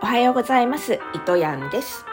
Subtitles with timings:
[0.00, 1.00] おはようございます。
[1.12, 2.06] 糸やんです。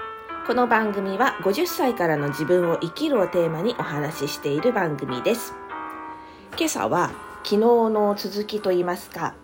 [0.47, 5.53] この番組は50歳からの自分を生きるをテーマにお話ししている番組です。
[6.57, 7.11] 今朝は
[7.43, 9.35] 昨日の続きといいますか、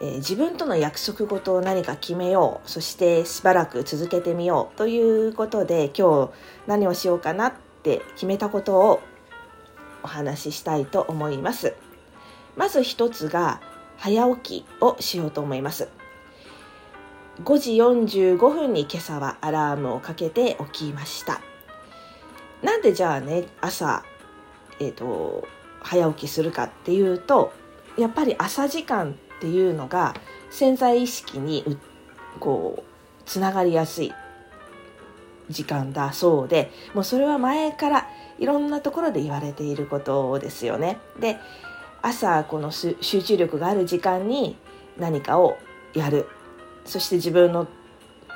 [0.00, 6.30] えー、自分との約束事を何か決めようそしてしばらく続けてみようということで今日
[6.66, 7.52] 何をしようかなっ
[7.84, 9.00] て決めたことを
[10.02, 11.76] お話ししたいと思います。
[12.56, 13.60] まず一つが
[13.98, 15.99] 早起きをしようと思います。
[17.44, 21.40] 5時45分に今朝はアラームをかけて起きました
[22.62, 24.04] なんでじゃあね朝
[24.78, 25.48] えっ、ー、と
[25.80, 27.52] 早起きするかっていうと
[27.96, 30.14] やっぱり朝時間っていうのが
[30.50, 31.78] 潜在意識に
[32.38, 34.12] こうつながりやすい
[35.48, 40.98] 時間だそうでもうそれは前からいろんなところで言われていることですよね。
[41.18, 41.36] で
[42.02, 44.56] 朝この集中力がある時間に
[44.98, 45.58] 何かを
[45.94, 46.26] やる
[46.90, 47.68] そして自分の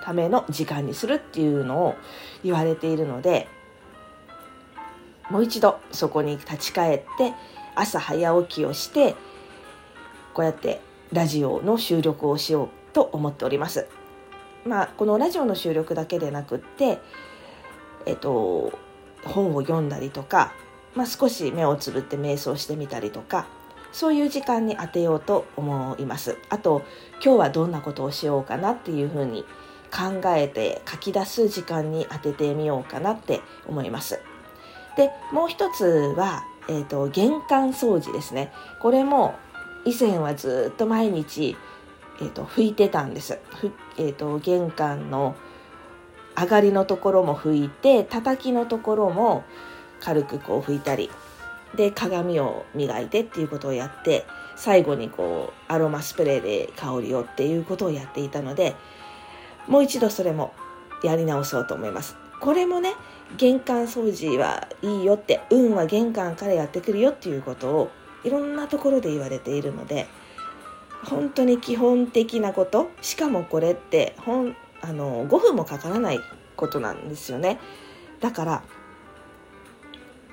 [0.04, 1.94] ための時間にするっていうのを
[2.44, 3.48] 言われているので
[5.28, 7.34] もう一度そこに立ち返って
[7.74, 9.16] 朝早起きをして
[10.34, 10.80] こうやって
[11.12, 13.88] ラジオの収録をしようと思っております。
[14.64, 16.98] まあ、このラジオの収録だけでなくって、
[18.06, 18.78] えっと、
[19.24, 20.52] 本を読んだりとか、
[20.94, 23.46] まあ、少し目をつぶって瞑想してみたりとか
[23.94, 26.36] そういう時間に当てようと思います。
[26.50, 26.82] あと
[27.24, 29.44] 今日はどんなことをしようかなっていうふうに
[29.90, 34.18] 考えて書き出す時間に当ててみようかなって思います。
[34.96, 35.84] でもう一つ
[36.16, 38.52] は、えーと、玄関掃除ですね。
[38.82, 39.36] これも
[39.84, 41.56] 以前はずっと毎日、
[42.20, 43.38] えーと、拭いてたんです。
[43.96, 45.36] えーと玄関の
[46.36, 49.44] 上がりのところも拭いて叩きのところも
[50.00, 51.08] 軽くこう拭いたり
[51.76, 54.24] で鏡を磨いてっていうことをやって
[54.56, 58.74] 最後にこうアロマスプレーで香りをっていうことをやっていたので
[59.66, 60.52] もう一度それも
[61.02, 62.16] やり直そうと思います。
[62.40, 62.92] これもね
[63.36, 67.90] 玄関掃除はいいよって運は玄関からやってくるよっていうことを
[68.22, 70.06] いろんなところで言われているので
[71.04, 76.20] 本当に基本的なことしかもこれってほんあの5分もかからない
[76.56, 77.58] ことなんですよね。
[78.20, 78.62] だから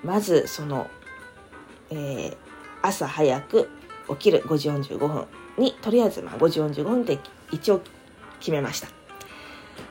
[0.03, 0.87] まずその
[1.91, 2.37] えー、
[2.81, 3.69] 朝早く
[4.09, 5.25] 起きる5時45分
[5.57, 7.19] にとりあえずまあ5時45分で
[7.51, 7.81] 一応
[8.39, 8.87] 決めました。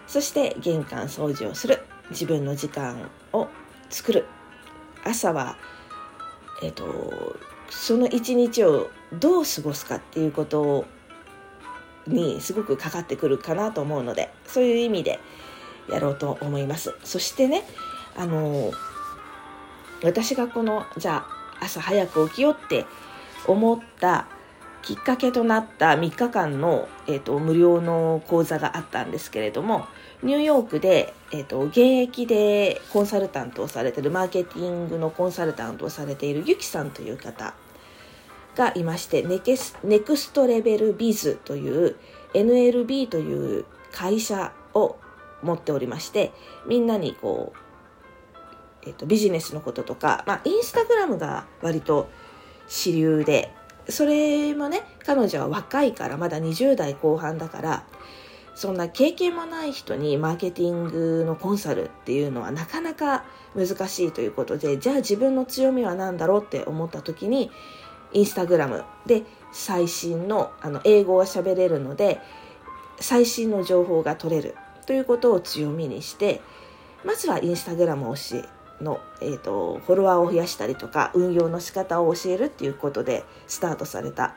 [0.07, 1.81] そして玄関掃除をする
[2.11, 3.47] 自分の時間を
[3.91, 4.27] 作る
[5.05, 5.57] 朝は
[6.63, 7.37] えっ、ー、と
[7.71, 10.85] その一日をどう過ごすかっていうこと
[12.07, 15.21] にすごくかかってくるかなと思うのでそういう意味で
[15.89, 16.95] やろうと思います。
[17.05, 17.63] そしてね
[18.17, 18.73] あの
[20.03, 22.87] 私がこのじゃあ朝早く起きようって
[23.47, 24.27] 思った
[24.83, 29.87] きっかけとなった3日間の、えーと、無料の講座があったんですけれども
[30.23, 37.55] ニューヨークで、えーと、現役でコンサルタントをされてるマーケティングのコンサルタントをされているゆきさんという方
[38.57, 41.97] がいましてネケスネクストレベルビズという
[42.35, 44.97] NLB という会社を
[45.43, 46.33] 持っておりまして
[46.67, 47.70] みんなにこう
[48.87, 52.09] えっと、ビジネスのこととか、まあ、インスタグラムが割と
[52.69, 53.53] 主流で
[53.89, 57.85] それもね彼女は若いからまだ20代後半だから
[58.55, 63.25] そんな経験もない人にマーケティングのコンサルっていうのはなかなか
[63.55, 67.51] 難しいということでじゃあ自分の強みは何だろうって思った時に
[68.13, 72.21] インスタグラムで最新のあの英語が喋れるので
[73.01, 74.55] 最新の情報が取れる
[74.87, 76.41] ということを強みにして
[77.05, 84.35] まずはインスタグラムを教えの、えーと、フォロワーを増やしたりとか運用の仕方を教えるっていうことでスタートされた、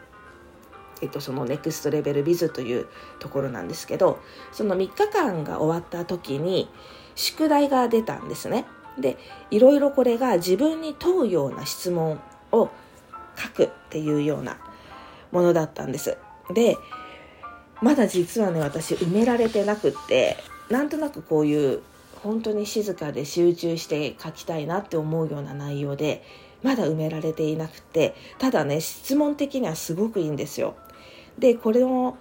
[1.01, 2.87] えーと、そのネクストレベルビズという
[3.19, 4.19] ところなんですけど
[4.51, 6.69] その3日間が終わった時に
[7.15, 8.65] 宿題が出たんですね。
[8.99, 9.17] で
[9.49, 12.19] いろいろこれが自分に問うような質問
[12.51, 12.69] を
[13.35, 14.57] 書くっていうような
[15.31, 16.17] ものだったんです。
[16.53, 16.77] で
[17.81, 20.37] まだ実はね私埋められてなくって
[20.69, 21.81] なんとなくこういう
[22.23, 26.23] 本当に静かで集中して書きたいなって思うような内容で
[26.63, 30.75] まだ埋められていなくてただね質問的にはすごくいいんですよ。
[31.37, 32.17] でこれの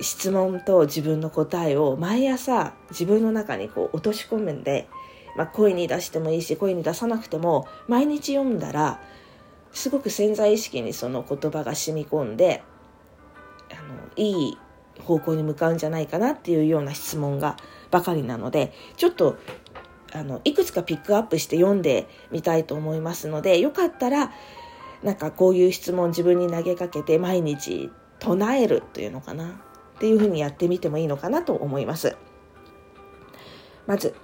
[0.00, 4.88] 質問と自分の答えを毎朝自分の中にこう落とし込むんで、
[5.36, 9.00] まあ、声に出してもいいし声に出さなくても毎日読んだら
[9.72, 12.62] すごく潜在意識にその言葉が染み込んで
[13.70, 14.58] あのいい
[15.02, 17.56] 方向に向かうんじゃないかなっていうような質問が
[17.96, 19.38] ばかりなのでちょっと
[20.12, 24.32] あのいくつかピックアップして読んでみたいと思いますのでよかったら
[25.02, 29.62] なんかこういう質問自分に投げかけて毎日唱えるというのかな？
[29.96, 32.16] っていうふうにやってみてもいいのかなと思います。
[33.86, 34.14] まず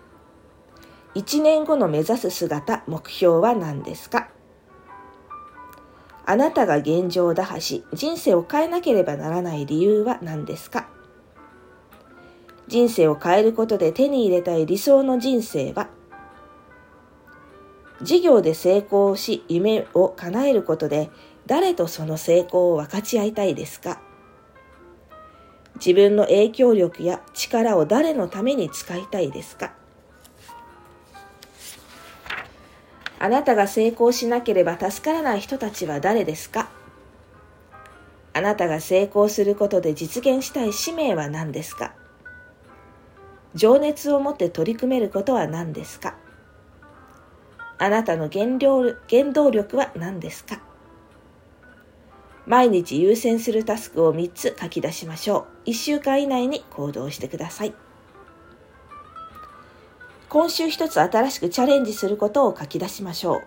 [1.14, 4.28] 1年後の目指す姿目標は何ですか？
[6.24, 10.88] あなたが現状を打破し人生を変えなければならない理由は何ですか？
[12.72, 15.88] 人生を変えることで手に入れたい理想の人生は
[18.00, 21.10] 事業で成功し夢を叶えることで
[21.46, 24.00] 誰とその成功を分かち合いたいですか？
[25.74, 29.74] 自分の影響力や力を誰のために使いたいですか？
[33.18, 36.70] あなたが成功しなければ助からない人たちは誰ですか？
[38.32, 41.92] あなたが成功することで実現したい使命は何ですか？
[43.54, 46.16] 情熱を持って取り組めることは何ですか？
[47.78, 50.60] あなたの原料原動力は何ですか？
[52.46, 55.70] 毎日優先するタスクを3つ書き出しましょう。
[55.70, 57.74] 1週間以内に行動してください。
[60.28, 63.42] 今週一つ新しくチャレンジすることを書き出しましょう。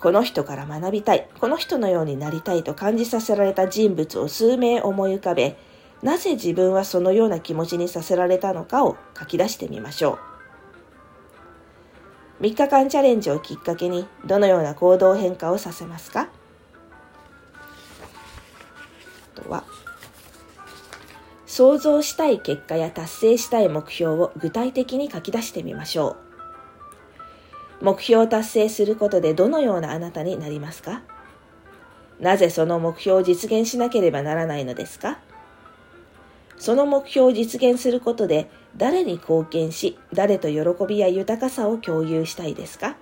[0.00, 5.56] この人から学びたい、この人のようになりたいと感じさせられた人物を数名思い浮かべ、
[6.04, 10.18] なぜ自分はそのような気持ちにさせられたのかを書き出してみましょ
[12.40, 12.42] う。
[12.42, 16.28] 3日間チャレンジをきっかけにどのような行動変化をさせますか？
[19.34, 19.64] とは
[21.46, 26.16] 想像したい結果や達成したい目標を具体的に書き出してみましょ
[27.80, 27.84] う。
[27.84, 31.02] 目標を達成することでどのようなあなたになりますか？
[32.20, 35.18] なぜその目標を実現しなければならないのですか？
[36.58, 42.96] その目標を実現することで誰に貢献し、誰と喜びや豊かさを共有したいですか？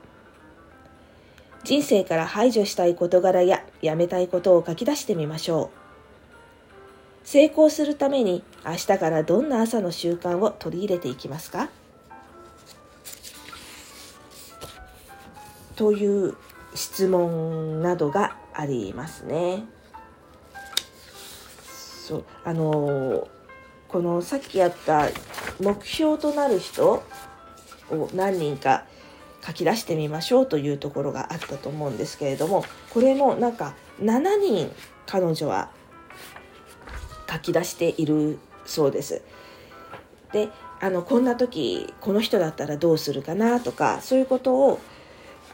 [1.65, 5.79] 人生から排除したい事柄ややめたいことを書き出してみましょう。
[7.25, 11.69] 成功するために明日からどんな朝の習慣を取り入れていきますか？
[15.77, 16.37] という
[16.75, 19.65] 質問などがありますね。
[21.63, 23.29] そうあの
[23.93, 25.09] このさっきやった
[25.61, 27.05] 目標となる人
[27.91, 28.85] を何人か
[29.47, 34.71] 書き出してみましょうというところがあったと思うんですけれどもこれもなんか7人
[35.05, 35.71] 彼女は
[37.31, 39.23] 書き出しているそうです。
[40.33, 40.49] で
[40.81, 44.81] あのこんな時この人だったらどうするかなとかそういうことを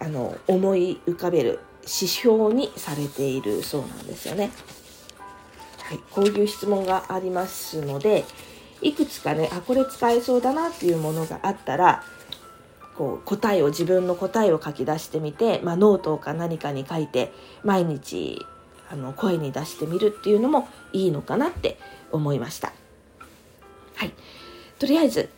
[0.01, 4.51] あの思い浮かべる指標にされているそうなんですよね。
[5.89, 8.27] はい、こういう質問がありますので
[8.83, 12.05] いくつかねあこれ使えそうだなっていうものがあったら
[12.95, 17.33] こう答えを自分の答えを書き出してみて、まあ、ノートか何かに書いて
[17.65, 18.45] 毎日
[18.91, 21.79] あの声に出してみるっていうのもいいのかなって
[22.13, 22.73] 思いました。
[23.97, 24.13] はい。
[24.79, 25.29] とりあえず、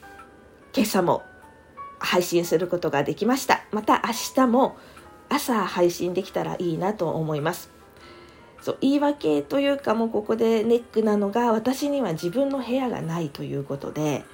[0.75, 1.23] 今朝も
[1.99, 3.62] 配信することができました。
[3.73, 4.76] また明日も
[5.29, 7.80] 朝配信できたらいいなと思います。
[8.60, 14.24] そう言い訳というかもうここでネックなのが私には自分の部屋がないということで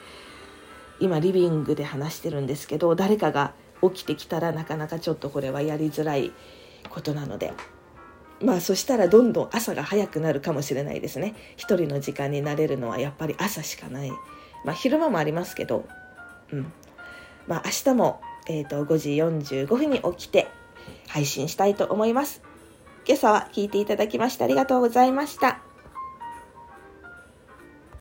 [0.98, 3.52] 今リビングで話してるんですけど誰かが
[3.82, 6.32] 起きてきたらなかなかちょっとこれはやりづらい
[6.88, 7.52] ことなので
[8.42, 11.34] まあそしたらどんどん朝が早くなるかもしれないですね。
[11.56, 14.10] 一人の時間になれるのはやっぱり朝しかない。
[14.64, 15.86] まあ昼間もありますけど
[16.52, 16.72] うん。
[17.46, 20.48] まあ明日も、えーと、5時45分に起きて
[21.08, 22.42] 配信したいと思います。
[23.06, 25.65] 今朝は聞いていただきましてありがとうございました。